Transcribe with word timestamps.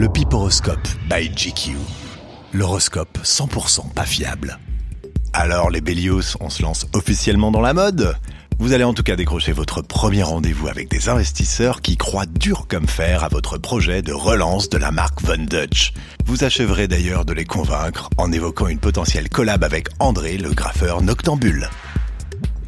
Le 0.00 0.08
Piporoscope 0.08 0.88
by 1.10 1.28
GQ. 1.28 1.76
L'horoscope 2.54 3.18
100% 3.22 3.92
pas 3.92 4.06
fiable. 4.06 4.58
Alors 5.34 5.68
les 5.68 5.82
Bélios, 5.82 6.38
on 6.40 6.48
se 6.48 6.62
lance 6.62 6.86
officiellement 6.94 7.50
dans 7.50 7.60
la 7.60 7.74
mode 7.74 8.16
Vous 8.58 8.72
allez 8.72 8.84
en 8.84 8.94
tout 8.94 9.02
cas 9.02 9.14
décrocher 9.14 9.52
votre 9.52 9.82
premier 9.82 10.22
rendez-vous 10.22 10.68
avec 10.68 10.88
des 10.88 11.10
investisseurs 11.10 11.82
qui 11.82 11.98
croient 11.98 12.24
dur 12.24 12.66
comme 12.66 12.88
fer 12.88 13.24
à 13.24 13.28
votre 13.28 13.58
projet 13.58 14.00
de 14.00 14.14
relance 14.14 14.70
de 14.70 14.78
la 14.78 14.90
marque 14.90 15.20
Von 15.20 15.44
Dutch. 15.44 15.92
Vous 16.24 16.44
achèverez 16.44 16.88
d'ailleurs 16.88 17.26
de 17.26 17.34
les 17.34 17.44
convaincre 17.44 18.08
en 18.16 18.32
évoquant 18.32 18.68
une 18.68 18.78
potentielle 18.78 19.28
collab 19.28 19.62
avec 19.64 19.88
André, 19.98 20.38
le 20.38 20.54
graffeur 20.54 21.02
noctambule. 21.02 21.68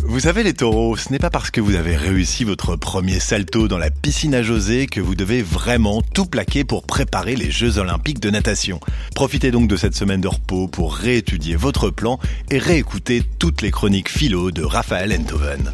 Vous 0.05 0.21
savez 0.21 0.43
les 0.43 0.53
taureaux, 0.53 0.97
ce 0.97 1.11
n'est 1.11 1.19
pas 1.19 1.31
parce 1.31 1.51
que 1.51 1.61
vous 1.61 1.77
avez 1.77 1.97
réussi 1.97 2.43
votre 2.45 2.75
premier 2.75 3.21
salto 3.21 3.69
dans 3.69 3.79
la 3.79 3.91
piscine 3.91 4.35
à 4.35 4.43
José 4.43 4.87
que 4.87 5.01
vous 5.01 5.15
devez 5.15 5.43
vraiment 5.43 6.03
tout 6.03 6.27
plaquer 6.27 6.65
pour 6.65 6.83
préparer 6.83 7.37
les 7.37 7.51
Jeux 7.51 7.79
Olympiques 7.79 8.21
de 8.21 8.31
natation. 8.31 8.81
Profitez 9.15 9.53
donc 9.53 9.69
de 9.69 9.77
cette 9.77 9.95
semaine 9.95 10.21
de 10.21 10.29
repos 10.29 10.67
pour 10.67 10.95
réétudier 10.95 11.55
votre 11.55 11.91
plan 11.91 12.19
et 12.51 12.59
réécouter 12.59 13.23
toutes 13.39 13.63
les 13.63 13.71
chroniques 13.71 14.11
philo 14.11 14.51
de 14.51 14.65
Raphaël 14.65 15.17
Enthoven. 15.19 15.73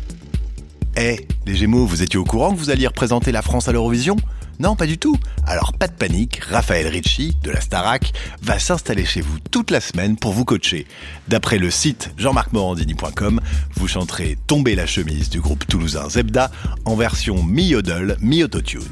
Eh, 1.00 1.28
les 1.46 1.54
Gémeaux, 1.54 1.86
vous 1.86 2.02
étiez 2.02 2.18
au 2.18 2.24
courant 2.24 2.52
que 2.52 2.58
vous 2.58 2.70
alliez 2.70 2.88
représenter 2.88 3.30
la 3.30 3.40
France 3.40 3.68
à 3.68 3.72
l'Eurovision? 3.72 4.16
Non, 4.58 4.74
pas 4.74 4.86
du 4.86 4.98
tout. 4.98 5.16
Alors 5.46 5.72
pas 5.72 5.86
de 5.86 5.92
panique, 5.92 6.40
Raphaël 6.42 6.88
Ricci, 6.88 7.36
de 7.44 7.52
la 7.52 7.60
Starac, 7.60 8.12
va 8.42 8.58
s'installer 8.58 9.04
chez 9.04 9.20
vous 9.20 9.38
toute 9.52 9.70
la 9.70 9.80
semaine 9.80 10.16
pour 10.16 10.32
vous 10.32 10.44
coacher. 10.44 10.88
D'après 11.28 11.58
le 11.58 11.70
site 11.70 12.10
jean-marc-morandini.com, 12.18 13.40
vous 13.76 13.86
chanterez 13.86 14.36
Tomber 14.48 14.74
la 14.74 14.86
chemise 14.86 15.30
du 15.30 15.40
groupe 15.40 15.68
toulousain 15.68 16.08
Zebda 16.08 16.50
en 16.84 16.96
version 16.96 17.44
mi-yodel, 17.44 18.16
mi-autotune. 18.20 18.82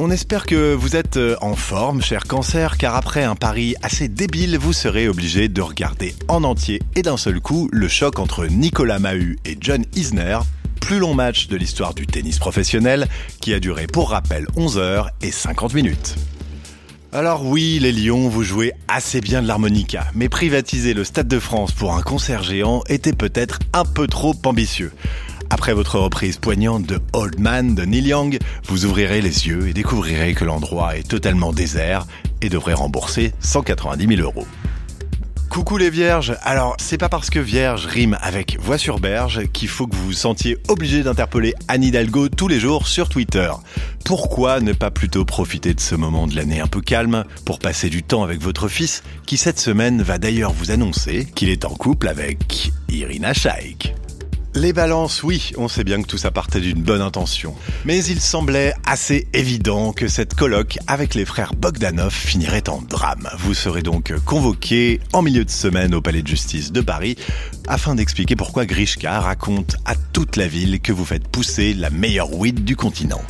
On 0.00 0.12
espère 0.12 0.46
que 0.46 0.74
vous 0.74 0.94
êtes 0.94 1.16
euh, 1.16 1.34
en 1.40 1.56
forme, 1.56 2.02
cher 2.02 2.22
cancer, 2.22 2.78
car 2.78 2.94
après 2.94 3.24
un 3.24 3.34
pari 3.34 3.74
assez 3.82 4.06
débile, 4.06 4.56
vous 4.56 4.72
serez 4.72 5.08
obligé 5.08 5.48
de 5.48 5.60
regarder 5.60 6.14
en 6.28 6.44
entier 6.44 6.80
et 6.94 7.02
d'un 7.02 7.16
seul 7.16 7.40
coup 7.40 7.68
le 7.72 7.88
choc 7.88 8.20
entre 8.20 8.46
Nicolas 8.46 9.00
Mahut 9.00 9.40
et 9.44 9.58
John 9.60 9.84
Isner 9.96 10.38
plus 10.80 11.00
long 11.00 11.14
match 11.14 11.48
de 11.48 11.56
l'histoire 11.56 11.94
du 11.94 12.06
tennis 12.06 12.38
professionnel 12.38 13.08
qui 13.40 13.52
a 13.52 13.58
duré 13.58 13.88
pour 13.88 14.10
rappel 14.10 14.46
11 14.54 14.78
heures 14.78 15.10
et 15.20 15.32
50 15.32 15.74
minutes. 15.74 16.14
Alors 17.10 17.44
oui, 17.44 17.80
les 17.80 17.90
Lions, 17.90 18.28
vous 18.28 18.44
jouez 18.44 18.74
assez 18.86 19.20
bien 19.20 19.42
de 19.42 19.48
l'harmonica, 19.48 20.06
mais 20.14 20.28
privatiser 20.28 20.94
le 20.94 21.02
Stade 21.02 21.26
de 21.26 21.40
France 21.40 21.72
pour 21.72 21.96
un 21.96 22.02
concert 22.02 22.44
géant 22.44 22.84
était 22.88 23.12
peut-être 23.12 23.58
un 23.72 23.84
peu 23.84 24.06
trop 24.06 24.36
ambitieux. 24.44 24.92
Après 25.50 25.72
votre 25.72 25.98
reprise 25.98 26.36
poignante 26.36 26.84
de 26.84 27.00
Old 27.12 27.40
Man 27.40 27.74
de 27.74 27.84
Neil 27.84 28.08
Young, 28.08 28.38
vous 28.66 28.84
ouvrirez 28.84 29.22
les 29.22 29.48
yeux 29.48 29.68
et 29.68 29.72
découvrirez 29.72 30.34
que 30.34 30.44
l'endroit 30.44 30.96
est 30.96 31.08
totalement 31.08 31.52
désert 31.52 32.06
et 32.42 32.48
devrait 32.48 32.74
rembourser 32.74 33.32
190 33.40 34.16
000 34.16 34.20
euros. 34.20 34.46
Coucou 35.48 35.78
les 35.78 35.90
vierges, 35.90 36.36
alors 36.42 36.76
c'est 36.78 36.98
pas 36.98 37.08
parce 37.08 37.30
que 37.30 37.38
vierge 37.38 37.86
rime 37.86 38.18
avec 38.20 38.60
voix 38.60 38.76
sur 38.76 39.00
berge 39.00 39.46
qu'il 39.52 39.68
faut 39.68 39.86
que 39.86 39.96
vous 39.96 40.06
vous 40.06 40.12
sentiez 40.12 40.58
obligé 40.68 41.02
d'interpeller 41.02 41.54
Anne 41.66 41.82
Hidalgo 41.82 42.28
tous 42.28 42.48
les 42.48 42.60
jours 42.60 42.86
sur 42.86 43.08
Twitter. 43.08 43.50
Pourquoi 44.04 44.60
ne 44.60 44.72
pas 44.72 44.90
plutôt 44.90 45.24
profiter 45.24 45.72
de 45.72 45.80
ce 45.80 45.94
moment 45.94 46.26
de 46.26 46.36
l'année 46.36 46.60
un 46.60 46.66
peu 46.66 46.82
calme 46.82 47.24
pour 47.46 47.58
passer 47.58 47.88
du 47.88 48.02
temps 48.02 48.22
avec 48.22 48.40
votre 48.40 48.68
fils 48.68 49.02
qui 49.26 49.38
cette 49.38 49.58
semaine 49.58 50.02
va 50.02 50.18
d'ailleurs 50.18 50.52
vous 50.52 50.70
annoncer 50.70 51.26
qu'il 51.34 51.48
est 51.48 51.64
en 51.64 51.74
couple 51.74 52.08
avec 52.08 52.70
Irina 52.88 53.32
Shayk 53.32 53.97
les 54.54 54.72
balances, 54.72 55.22
oui, 55.22 55.52
on 55.56 55.68
sait 55.68 55.84
bien 55.84 56.02
que 56.02 56.06
tout 56.06 56.18
ça 56.18 56.30
partait 56.30 56.60
d'une 56.60 56.82
bonne 56.82 57.00
intention. 57.00 57.54
Mais 57.84 58.04
il 58.04 58.20
semblait 58.20 58.74
assez 58.84 59.28
évident 59.32 59.92
que 59.92 60.08
cette 60.08 60.34
colloque 60.34 60.78
avec 60.86 61.14
les 61.14 61.24
frères 61.24 61.54
Bogdanov 61.54 62.12
finirait 62.12 62.68
en 62.68 62.82
drame. 62.82 63.28
Vous 63.38 63.54
serez 63.54 63.82
donc 63.82 64.12
convoqué 64.24 65.00
en 65.12 65.22
milieu 65.22 65.44
de 65.44 65.50
semaine 65.50 65.94
au 65.94 66.00
palais 66.00 66.22
de 66.22 66.28
justice 66.28 66.72
de 66.72 66.80
Paris 66.80 67.16
afin 67.66 67.94
d'expliquer 67.94 68.36
pourquoi 68.36 68.66
Grishka 68.66 69.20
raconte 69.20 69.76
à 69.84 69.94
toute 69.94 70.36
la 70.36 70.48
ville 70.48 70.80
que 70.80 70.92
vous 70.92 71.04
faites 71.04 71.28
pousser 71.28 71.74
la 71.74 71.90
meilleure 71.90 72.32
weed 72.32 72.64
du 72.64 72.76
continent. 72.76 73.22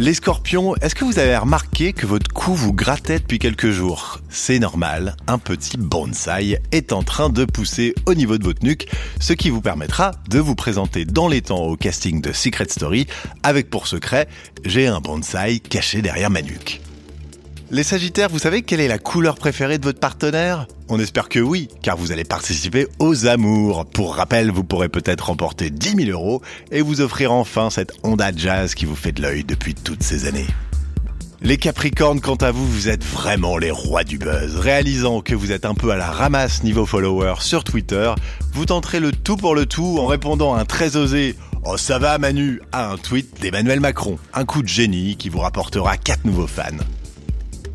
Les 0.00 0.14
scorpions, 0.14 0.76
est-ce 0.76 0.94
que 0.94 1.04
vous 1.04 1.18
avez 1.18 1.36
remarqué 1.36 1.92
que 1.92 2.06
votre 2.06 2.28
cou 2.32 2.54
vous 2.54 2.72
grattait 2.72 3.18
depuis 3.18 3.40
quelques 3.40 3.70
jours? 3.70 4.20
C'est 4.28 4.60
normal, 4.60 5.16
un 5.26 5.38
petit 5.38 5.76
bonsaï 5.76 6.60
est 6.70 6.92
en 6.92 7.02
train 7.02 7.30
de 7.30 7.44
pousser 7.44 7.96
au 8.06 8.14
niveau 8.14 8.38
de 8.38 8.44
votre 8.44 8.64
nuque, 8.64 8.86
ce 9.18 9.32
qui 9.32 9.50
vous 9.50 9.60
permettra 9.60 10.12
de 10.30 10.38
vous 10.38 10.54
présenter 10.54 11.04
dans 11.04 11.26
les 11.26 11.42
temps 11.42 11.64
au 11.64 11.76
casting 11.76 12.20
de 12.20 12.32
Secret 12.32 12.68
Story 12.68 13.08
avec 13.42 13.70
pour 13.70 13.88
secret, 13.88 14.28
j'ai 14.64 14.86
un 14.86 15.00
bonsaï 15.00 15.58
caché 15.58 16.00
derrière 16.00 16.30
ma 16.30 16.42
nuque. 16.42 16.80
Les 17.70 17.82
Sagittaires, 17.82 18.30
vous 18.30 18.38
savez 18.38 18.62
quelle 18.62 18.80
est 18.80 18.88
la 18.88 18.98
couleur 18.98 19.34
préférée 19.34 19.76
de 19.76 19.84
votre 19.84 20.00
partenaire? 20.00 20.66
On 20.88 20.98
espère 20.98 21.28
que 21.28 21.38
oui, 21.38 21.68
car 21.82 21.98
vous 21.98 22.12
allez 22.12 22.24
participer 22.24 22.86
aux 22.98 23.26
amours. 23.26 23.84
Pour 23.84 24.14
rappel, 24.14 24.50
vous 24.50 24.64
pourrez 24.64 24.88
peut-être 24.88 25.26
remporter 25.26 25.68
10 25.68 26.06
000 26.06 26.10
euros 26.10 26.40
et 26.72 26.80
vous 26.80 27.02
offrir 27.02 27.30
enfin 27.30 27.68
cette 27.68 27.92
Honda 28.04 28.30
Jazz 28.34 28.74
qui 28.74 28.86
vous 28.86 28.96
fait 28.96 29.12
de 29.12 29.20
l'œil 29.20 29.44
depuis 29.44 29.74
toutes 29.74 30.02
ces 30.02 30.26
années. 30.26 30.46
Les 31.42 31.58
Capricornes, 31.58 32.22
quant 32.22 32.36
à 32.36 32.52
vous, 32.52 32.66
vous 32.66 32.88
êtes 32.88 33.04
vraiment 33.04 33.58
les 33.58 33.70
rois 33.70 34.02
du 34.02 34.16
buzz. 34.16 34.56
Réalisant 34.56 35.20
que 35.20 35.34
vous 35.34 35.52
êtes 35.52 35.66
un 35.66 35.74
peu 35.74 35.90
à 35.90 35.96
la 35.96 36.10
ramasse 36.10 36.64
niveau 36.64 36.86
followers 36.86 37.40
sur 37.42 37.64
Twitter, 37.64 38.14
vous 38.54 38.64
tenterez 38.64 38.98
le 38.98 39.12
tout 39.12 39.36
pour 39.36 39.54
le 39.54 39.66
tout 39.66 39.98
en 40.00 40.06
répondant 40.06 40.54
à 40.54 40.60
un 40.60 40.64
très 40.64 40.96
osé 40.96 41.36
Oh 41.66 41.76
ça 41.76 41.98
va 41.98 42.16
Manu 42.16 42.62
à 42.72 42.90
un 42.90 42.96
tweet 42.96 43.42
d'Emmanuel 43.42 43.80
Macron. 43.80 44.18
Un 44.32 44.46
coup 44.46 44.62
de 44.62 44.68
génie 44.68 45.16
qui 45.16 45.28
vous 45.28 45.40
rapportera 45.40 45.98
4 45.98 46.24
nouveaux 46.24 46.46
fans. 46.46 46.78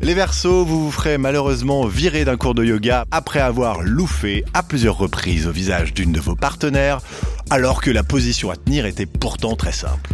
Les 0.04 0.12
Verseaux, 0.12 0.66
vous 0.66 0.84
vous 0.84 0.90
ferez 0.90 1.16
malheureusement 1.16 1.86
virer 1.86 2.26
d'un 2.26 2.36
cours 2.36 2.54
de 2.54 2.62
yoga 2.62 3.06
après 3.10 3.40
avoir 3.40 3.80
louffé 3.80 4.44
à 4.52 4.62
plusieurs 4.62 4.98
reprises 4.98 5.46
au 5.46 5.50
visage 5.50 5.94
d'une 5.94 6.12
de 6.12 6.20
vos 6.20 6.36
partenaires, 6.36 7.00
alors 7.48 7.80
que 7.80 7.90
la 7.90 8.02
position 8.02 8.50
à 8.50 8.56
tenir 8.56 8.84
était 8.84 9.06
pourtant 9.06 9.56
très 9.56 9.72
simple. 9.72 10.10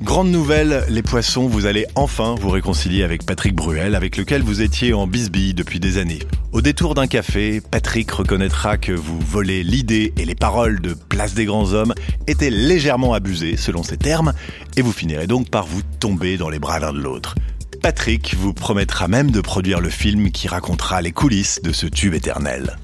Grande 0.00 0.32
nouvelle, 0.32 0.84
les 0.88 1.02
poissons, 1.02 1.46
vous 1.46 1.66
allez 1.66 1.86
enfin 1.94 2.34
vous 2.34 2.50
réconcilier 2.50 3.04
avec 3.04 3.24
Patrick 3.24 3.54
Bruel, 3.54 3.94
avec 3.94 4.16
lequel 4.16 4.42
vous 4.42 4.60
étiez 4.60 4.92
en 4.92 5.06
bisbille 5.06 5.54
depuis 5.54 5.78
des 5.78 5.98
années. 5.98 6.18
Au 6.50 6.60
détour 6.60 6.96
d'un 6.96 7.06
café, 7.06 7.60
Patrick 7.60 8.10
reconnaîtra 8.10 8.76
que 8.76 8.90
vous 8.90 9.20
volez 9.20 9.62
l'idée 9.62 10.14
et 10.18 10.24
les 10.24 10.34
paroles 10.34 10.80
de 10.80 10.94
Place 10.94 11.34
des 11.34 11.44
Grands 11.44 11.74
Hommes 11.74 11.94
étaient 12.26 12.50
légèrement 12.50 13.14
abusées, 13.14 13.56
selon 13.56 13.84
ses 13.84 13.98
termes, 13.98 14.32
et 14.76 14.82
vous 14.82 14.92
finirez 14.92 15.28
donc 15.28 15.48
par 15.48 15.64
vous 15.64 15.82
tomber 16.00 16.38
dans 16.38 16.48
les 16.48 16.58
bras 16.58 16.80
l'un 16.80 16.92
de 16.92 16.98
l'autre. 16.98 17.36
Patrick 17.86 18.34
vous 18.34 18.52
promettra 18.52 19.06
même 19.06 19.30
de 19.30 19.40
produire 19.40 19.78
le 19.80 19.90
film 19.90 20.32
qui 20.32 20.48
racontera 20.48 21.00
les 21.02 21.12
coulisses 21.12 21.62
de 21.62 21.72
ce 21.72 21.86
tube 21.86 22.14
éternel. 22.14 22.78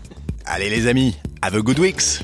Allez 0.46 0.70
les 0.70 0.86
amis, 0.86 1.16
have 1.42 1.56
a 1.56 1.60
good 1.60 1.80
weeks 1.80 2.22